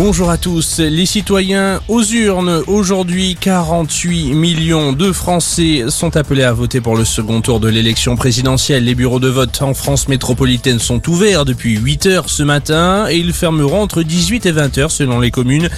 Bonjour 0.00 0.30
à 0.30 0.38
tous. 0.38 0.78
Les 0.78 1.06
citoyens 1.06 1.80
aux 1.88 2.04
urnes. 2.04 2.62
Aujourd'hui, 2.68 3.36
48 3.40 4.32
millions 4.32 4.92
de 4.92 5.10
Français 5.10 5.86
sont 5.88 6.16
appelés 6.16 6.44
à 6.44 6.52
voter 6.52 6.80
pour 6.80 6.94
le 6.94 7.04
second 7.04 7.40
tour 7.40 7.58
de 7.58 7.68
l'élection 7.68 8.14
présidentielle. 8.14 8.84
Les 8.84 8.94
bureaux 8.94 9.18
de 9.18 9.26
vote 9.26 9.60
en 9.60 9.74
France 9.74 10.06
métropolitaine 10.06 10.78
sont 10.78 11.02
ouverts 11.08 11.44
depuis 11.44 11.76
8 11.76 12.06
heures 12.06 12.30
ce 12.30 12.44
matin 12.44 13.08
et 13.10 13.16
ils 13.16 13.32
fermeront 13.32 13.82
entre 13.82 14.04
18 14.04 14.46
et 14.46 14.52
20 14.52 14.78
heures 14.78 14.92
selon 14.92 15.18
les 15.18 15.32
communes. 15.32 15.68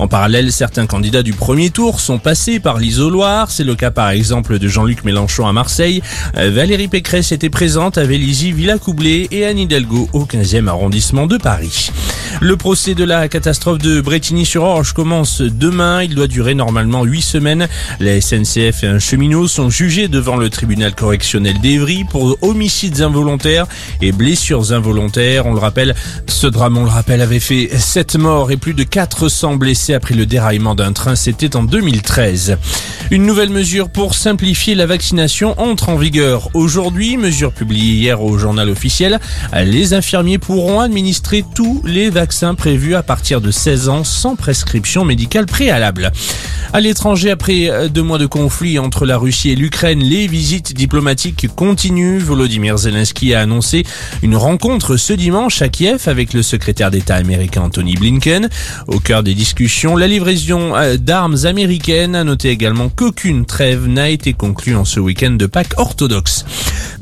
En 0.00 0.08
parallèle, 0.08 0.50
certains 0.50 0.86
candidats 0.86 1.22
du 1.22 1.32
premier 1.32 1.70
tour 1.70 2.00
sont 2.00 2.18
passés 2.18 2.58
par 2.58 2.78
l'isoloir. 2.78 3.52
C'est 3.52 3.62
le 3.62 3.76
cas 3.76 3.92
par 3.92 4.10
exemple 4.10 4.58
de 4.58 4.66
Jean-Luc 4.66 5.04
Mélenchon 5.04 5.46
à 5.46 5.52
Marseille. 5.52 6.02
Valérie 6.34 6.88
Pécresse 6.88 7.30
était 7.30 7.48
présente 7.48 7.96
à 7.96 8.02
Vélizy, 8.02 8.50
Villacoublay 8.50 9.28
et 9.30 9.46
Anne 9.46 9.58
Hidalgo 9.58 10.08
au 10.12 10.24
15e 10.24 10.66
arrondissement 10.66 11.28
de 11.28 11.36
Paris. 11.36 11.92
Le 12.40 12.56
procès 12.56 12.94
de 12.94 13.04
la 13.04 13.28
catastrophe 13.28 13.67
de 13.76 14.00
Bretigny-sur-Orge 14.00 14.94
commence 14.94 15.42
demain. 15.42 16.02
Il 16.02 16.14
doit 16.14 16.28
durer 16.28 16.54
normalement 16.54 17.04
huit 17.04 17.20
semaines. 17.20 17.68
La 18.00 18.18
SNCF 18.20 18.84
et 18.84 18.86
un 18.86 18.98
cheminot 18.98 19.48
sont 19.48 19.68
jugés 19.68 20.08
devant 20.08 20.36
le 20.36 20.48
tribunal 20.48 20.94
correctionnel 20.94 21.60
d'Evry 21.60 22.04
pour 22.04 22.38
homicides 22.40 23.02
involontaires 23.02 23.66
et 24.00 24.12
blessures 24.12 24.72
involontaires. 24.72 25.44
On 25.46 25.52
le 25.52 25.58
rappelle, 25.58 25.94
ce 26.26 26.46
drame, 26.46 26.78
on 26.78 26.84
le 26.84 26.90
rappelle, 26.90 27.20
avait 27.20 27.40
fait 27.40 27.68
7 27.76 28.16
morts 28.16 28.50
et 28.50 28.56
plus 28.56 28.74
de 28.74 28.84
400 28.84 29.56
blessés 29.56 29.92
après 29.92 30.14
le 30.14 30.24
déraillement 30.24 30.74
d'un 30.74 30.92
train. 30.92 31.14
C'était 31.14 31.56
en 31.56 31.64
2013. 31.64 32.56
Une 33.10 33.26
nouvelle 33.26 33.50
mesure 33.50 33.90
pour 33.90 34.14
simplifier 34.14 34.74
la 34.74 34.86
vaccination 34.86 35.54
entre 35.60 35.88
en 35.88 35.96
vigueur 35.96 36.48
aujourd'hui. 36.54 37.16
Mesure 37.16 37.52
publiée 37.52 37.94
hier 37.94 38.22
au 38.22 38.38
journal 38.38 38.70
officiel. 38.70 39.18
Les 39.52 39.94
infirmiers 39.94 40.38
pourront 40.38 40.80
administrer 40.80 41.44
tous 41.54 41.82
les 41.84 42.08
vaccins 42.08 42.54
prévus 42.54 42.94
à 42.94 43.02
partir 43.02 43.40
de 43.40 43.50
16 43.58 43.88
ans 43.88 44.04
sans 44.04 44.36
prescription 44.36 45.04
médicale 45.04 45.46
préalable. 45.46 46.12
À 46.72 46.80
l'étranger, 46.80 47.30
après 47.30 47.70
euh, 47.70 47.88
deux 47.88 48.02
mois 48.02 48.18
de 48.18 48.26
conflit 48.26 48.78
entre 48.78 49.04
la 49.04 49.18
Russie 49.18 49.50
et 49.50 49.56
l'Ukraine, 49.56 50.00
les 50.00 50.26
visites 50.26 50.74
diplomatiques 50.74 51.48
continuent. 51.56 52.20
Volodymyr 52.20 52.78
Zelensky 52.78 53.34
a 53.34 53.40
annoncé 53.40 53.84
une 54.22 54.36
rencontre 54.36 54.96
ce 54.96 55.12
dimanche 55.12 55.60
à 55.60 55.68
Kiev 55.68 56.02
avec 56.06 56.34
le 56.34 56.42
secrétaire 56.42 56.90
d'État 56.90 57.16
américain 57.16 57.62
Anthony 57.62 57.96
Blinken. 57.96 58.48
Au 58.86 59.00
cœur 59.00 59.22
des 59.22 59.34
discussions, 59.34 59.96
la 59.96 60.06
livraison 60.06 60.76
euh, 60.76 60.96
d'armes 60.96 61.38
américaines 61.44 62.14
a 62.14 62.22
noté 62.22 62.50
également 62.50 62.88
qu'aucune 62.90 63.44
trêve 63.44 63.88
n'a 63.88 64.08
été 64.08 64.34
conclue 64.34 64.76
en 64.76 64.84
ce 64.84 65.00
week-end 65.00 65.32
de 65.32 65.46
Pâques 65.46 65.74
orthodoxe. 65.78 66.44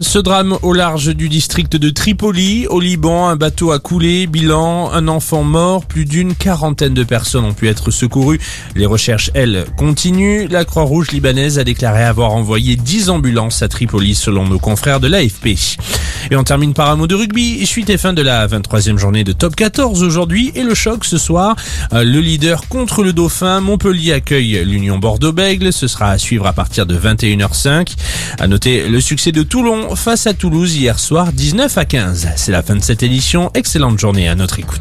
Ce 0.00 0.18
drame 0.18 0.58
au 0.60 0.74
large 0.74 1.14
du 1.14 1.30
district 1.30 1.76
de 1.76 1.88
Tripoli, 1.88 2.66
au 2.66 2.80
Liban, 2.80 3.28
un 3.28 3.36
bateau 3.36 3.72
a 3.72 3.78
coulé, 3.78 4.26
bilan, 4.26 4.90
un 4.92 5.08
enfant 5.08 5.42
mort, 5.42 5.86
plus 5.86 6.04
d'une 6.04 6.34
quarantaine 6.34 6.92
de 6.92 7.02
personnes 7.02 7.46
ont 7.46 7.54
pu 7.54 7.68
être 7.68 7.90
secourues. 7.90 8.40
Les 8.74 8.84
recherches, 8.84 9.30
elles, 9.32 9.64
continuent. 9.78 10.48
La 10.50 10.66
Croix-Rouge 10.66 11.12
libanaise 11.12 11.58
a 11.58 11.64
déclaré 11.64 12.04
avoir 12.04 12.32
envoyé 12.32 12.76
10 12.76 13.08
ambulances 13.08 13.62
à 13.62 13.68
Tripoli 13.68 14.14
selon 14.14 14.46
nos 14.46 14.58
confrères 14.58 15.00
de 15.00 15.08
l'AFP. 15.08 15.56
Et 16.30 16.36
on 16.36 16.44
termine 16.44 16.74
par 16.74 16.90
un 16.90 16.96
mot 16.96 17.06
de 17.06 17.14
rugby. 17.14 17.64
Suite 17.66 17.88
et 17.88 17.96
fin 17.96 18.12
de 18.12 18.22
la 18.22 18.46
23e 18.48 18.98
journée 18.98 19.24
de 19.24 19.32
top 19.32 19.56
14 19.56 20.02
aujourd'hui 20.02 20.52
et 20.54 20.62
le 20.62 20.74
choc 20.74 21.04
ce 21.06 21.16
soir. 21.16 21.56
Euh, 21.94 22.04
le 22.04 22.20
leader 22.20 22.68
contre 22.68 23.02
le 23.02 23.12
Dauphin, 23.12 23.60
Montpellier 23.60 24.12
accueille 24.12 24.62
l'Union 24.64 24.98
Bordeaux-Bègle. 24.98 25.72
Ce 25.72 25.86
sera 25.86 26.10
à 26.10 26.18
suivre 26.18 26.46
à 26.46 26.52
partir 26.52 26.84
de 26.84 26.98
21h05. 26.98 27.94
À 28.38 28.46
noter 28.46 28.88
le 28.88 29.00
succès 29.00 29.32
de 29.32 29.42
Toulon 29.42 29.85
face 29.94 30.26
à 30.26 30.34
Toulouse 30.34 30.74
hier 30.76 30.98
soir 30.98 31.32
19 31.32 31.78
à 31.78 31.84
15. 31.84 32.28
C'est 32.36 32.52
la 32.52 32.62
fin 32.62 32.74
de 32.74 32.82
cette 32.82 33.02
édition. 33.02 33.50
Excellente 33.54 33.98
journée 33.98 34.28
à 34.28 34.34
notre 34.34 34.58
écoute. 34.58 34.74